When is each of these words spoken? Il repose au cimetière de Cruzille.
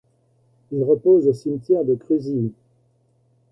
Il 0.71 0.83
repose 0.83 1.27
au 1.27 1.33
cimetière 1.33 1.85
de 1.85 1.93
Cruzille. 1.93 2.53